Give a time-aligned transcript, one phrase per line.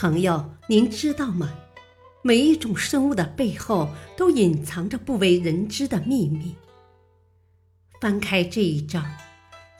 [0.00, 1.52] 朋友，您知道吗？
[2.22, 6.56] 每一种生物的背后都隐藏着不为人知的秘密。
[8.00, 9.04] 翻开这一章，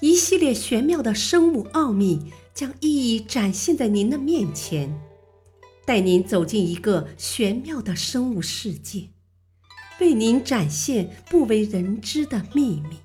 [0.02, 2.20] 一系列玄妙的生物奥秘
[2.52, 4.94] 将一一展现在您的面前，
[5.86, 9.08] 带您走进一个玄妙的生物世界，
[10.00, 12.98] 为您展现不为人知的秘密。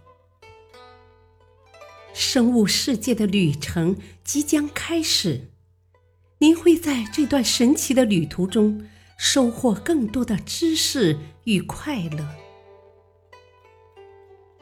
[2.13, 3.95] 生物世界的旅程
[4.26, 5.52] 即将开始。
[6.39, 8.85] 您会在这段神奇的旅途中
[9.17, 12.35] 收获更多的知识与快乐。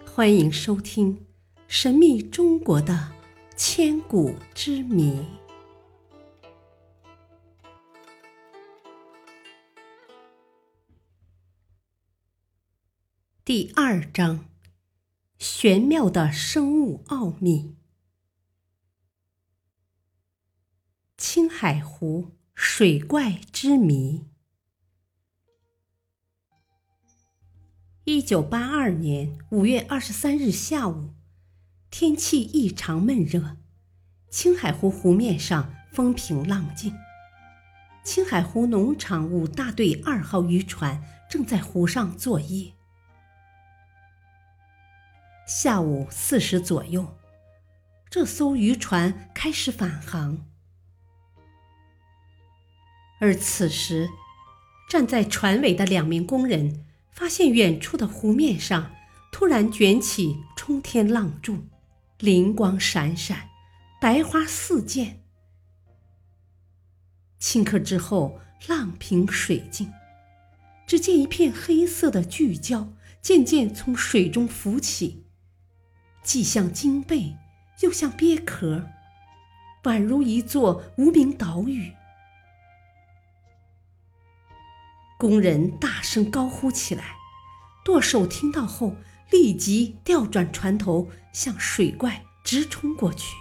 [0.06, 1.18] 欢迎收听
[1.68, 3.14] 《神秘中国的
[3.56, 5.14] 千古之谜》
[13.44, 14.46] 第二章：
[15.40, 17.76] 玄妙的生物奥秘。
[21.26, 24.26] 青海湖水怪之谜。
[28.04, 31.14] 一九八二年五月二十三日下午，
[31.90, 33.56] 天气异常闷热，
[34.30, 36.94] 青海湖湖面上风平浪静。
[38.04, 42.74] 青海湖农场五大队二号渔船正在湖上作业。
[45.48, 47.18] 下午四时左右，
[48.10, 50.50] 这艘渔船开始返航。
[53.20, 54.10] 而此时，
[54.90, 58.92] 站在船尾的两名工人发现远处的湖面上
[59.32, 61.66] 突然卷起冲天浪柱，
[62.20, 63.50] 灵光闪闪，
[64.02, 65.24] 白花四溅。
[67.40, 69.92] 顷刻之后，浪平水静，
[70.86, 72.90] 只见一片黑色的巨礁
[73.22, 75.26] 渐渐从水中浮起，
[76.24, 77.36] 既像鲸背，
[77.82, 78.90] 又像鳖壳，
[79.84, 81.94] 宛如一座无名岛屿。
[85.18, 87.16] 工人大声高呼起来，
[87.86, 88.96] 舵手听到后
[89.32, 93.36] 立即调转船头，向水怪直冲过去。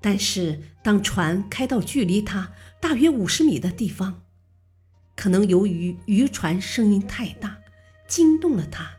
[0.00, 4.22] 但是，当船开到距离他大约五十米的地方，
[5.16, 7.58] 可能由于渔船声音太大，
[8.06, 8.92] 惊动了他，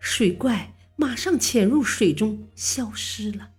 [0.00, 3.50] 水怪马上潜入水中消失了。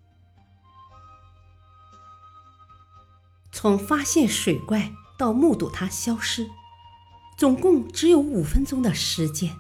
[3.52, 6.50] 从发现水怪到目睹它消失。
[7.38, 9.56] 总共只有五分钟的时间。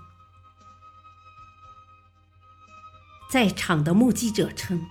[3.29, 4.87] 在场的目击者称，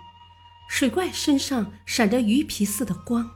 [0.68, 3.30] 水怪身上闪着鱼皮似的光。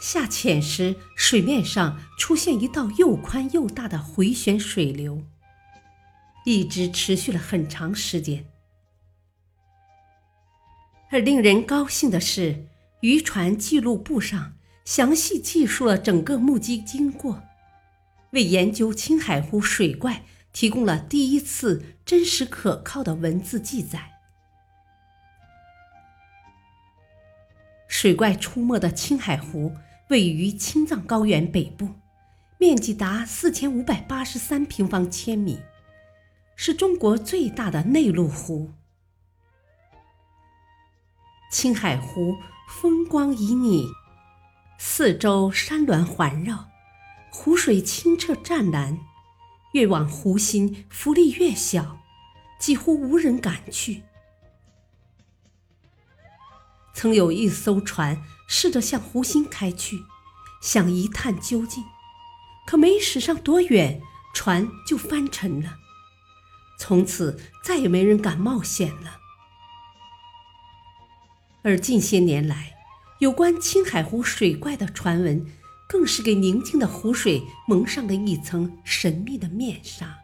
[0.00, 5.22] 下潜时，水面上出现一道又宽又大的回旋水流，
[6.44, 8.50] 一直持续了很长时间。
[11.12, 12.66] 而令人高兴的是，
[13.02, 14.54] 渔船记录簿上
[14.84, 17.42] 详细记述了整个目击经过。
[18.30, 24.12] 为研究青海湖水怪提供了第一次真实可靠的文字记载。
[27.86, 29.76] 水怪出没的青海湖
[30.08, 31.90] 位于青藏高原北部，
[32.58, 35.60] 面积达四千五百八十三平方千米，
[36.56, 38.72] 是中国最大的内陆湖。
[41.50, 42.34] 青海湖
[42.66, 43.86] 风光旖旎，
[44.84, 46.68] 四周山峦环绕。
[47.30, 48.98] 湖水清澈湛蓝，
[49.74, 52.00] 越往湖心浮力越小，
[52.58, 54.02] 几乎无人敢去。
[56.92, 60.02] 曾有一艘船试着向湖心开去，
[60.60, 61.84] 想一探究竟，
[62.66, 64.02] 可没驶上多远，
[64.34, 65.78] 船就翻沉了。
[66.76, 69.20] 从此再也没人敢冒险了。
[71.62, 72.74] 而近些年来，
[73.22, 75.46] 有关青海湖水怪的传闻。
[75.88, 80.18] 更是给宁静的湖水蒙上了一层神秘的面纱。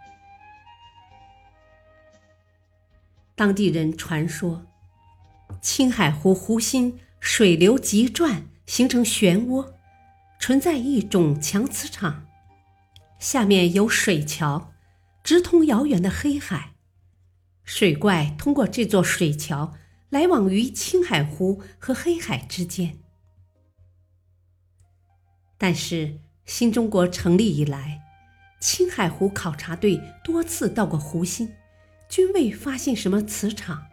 [3.35, 4.67] 当地人传说，
[5.61, 9.75] 青海湖湖心水流急转，形成漩涡，
[10.41, 12.27] 存在一种强磁场，
[13.19, 14.73] 下面有水桥，
[15.23, 16.71] 直通遥远的黑海。
[17.63, 19.75] 水怪通过这座水桥
[20.11, 22.99] 来往于青海湖和黑海之间。
[25.57, 28.01] 但是，新中国成立以来，
[28.61, 31.55] 青海湖考察队多次到过湖心，
[32.09, 33.87] 均未发现什么磁场。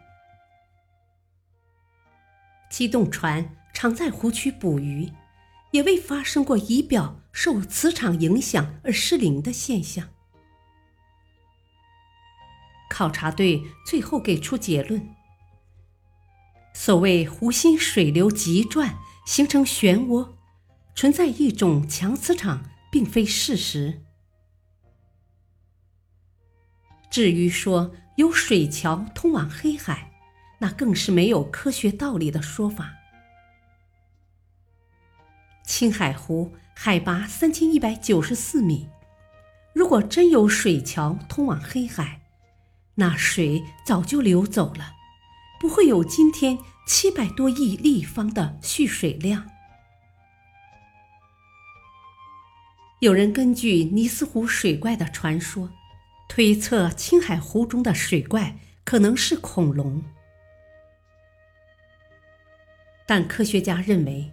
[2.70, 5.12] 机动船常在湖区捕鱼，
[5.72, 10.08] 也未发生过仪表受磁场影响而失灵的现象。
[12.88, 15.14] 考察队最后给出结论：
[16.86, 18.96] 所谓湖心水流急转，
[19.26, 20.34] 形成漩涡。
[20.94, 22.62] 存在一种强磁场，
[22.92, 24.02] 并非事实。
[27.10, 30.12] 至于说有水桥通往黑海，
[30.60, 32.92] 那更是没有科学道理的说法。
[35.64, 38.88] 青海湖海拔三千一百九十四米，
[39.74, 42.20] 如果真有水桥通往黑海，
[42.94, 44.92] 那水早就流走了，
[45.60, 49.50] 不会有今天七百多亿立方的蓄水量。
[53.00, 55.70] 有人根据尼斯湖水怪的传说。
[56.28, 60.04] 推测青海湖中的水怪可能是恐龙，
[63.06, 64.32] 但科学家认为，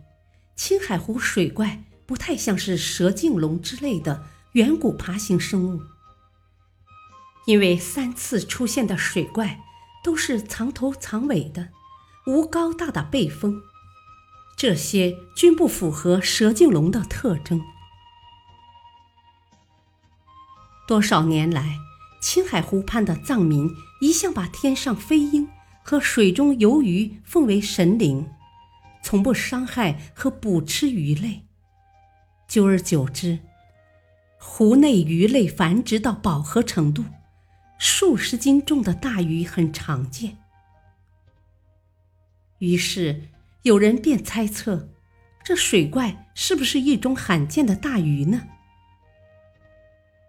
[0.56, 5.82] 青海湖水怪不太像是蛇颈龙之类的远古爬行生物，
[7.46, 9.60] 因为三次出现的水怪
[10.04, 11.70] 都是藏头藏尾的，
[12.28, 13.62] 无高大的背峰，
[14.58, 17.62] 这些均不符合蛇颈龙的特征。
[20.86, 21.78] 多少年来，
[22.22, 23.70] 青海湖畔的藏民
[24.02, 25.48] 一向把天上飞鹰
[25.82, 28.30] 和水中游鱼奉为神灵，
[29.02, 31.46] 从不伤害和捕吃鱼类。
[32.48, 33.40] 久而久之，
[34.38, 37.06] 湖内鱼类繁殖到饱和程度，
[37.78, 40.38] 数十斤重的大鱼很常见。
[42.60, 43.30] 于是，
[43.64, 44.90] 有人便猜测，
[45.44, 48.48] 这水怪是不是一种罕见的大鱼呢？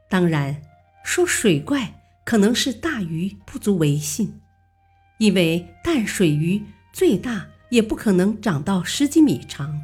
[0.08, 0.62] 当然，
[1.04, 4.40] 说水怪可能是大鱼不足为信，
[5.18, 9.80] 因为淡水鱼最大也不可能长到十几米长。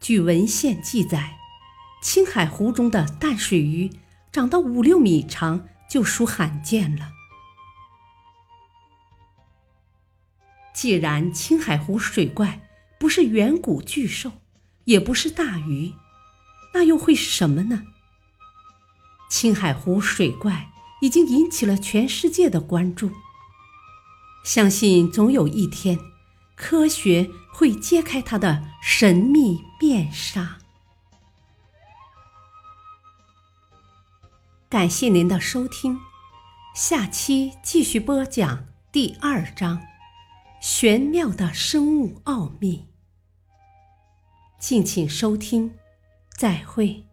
[0.00, 1.36] 据文献记载，
[2.02, 3.90] 青海湖中的淡水鱼
[4.38, 7.10] 长到五六米长就属罕见了。
[10.72, 12.60] 既然青海湖水怪
[13.00, 14.30] 不是远古巨兽，
[14.84, 15.92] 也不是大鱼。
[16.72, 17.82] 那又会是什么呢？
[19.28, 20.70] 青海湖水怪
[21.00, 23.10] 已经引起了全世界的关注，
[24.44, 25.98] 相信总有一天，
[26.54, 30.57] 科学会揭开它的神秘面纱。
[34.70, 35.98] 感谢您的收听，
[36.74, 39.80] 下期继续播讲第二章：
[40.60, 42.86] 玄妙的生物奥秘。
[44.58, 45.72] 敬请收听。
[46.36, 47.07] 再会。